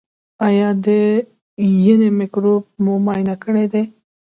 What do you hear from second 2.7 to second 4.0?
مو معاینه کړی دی؟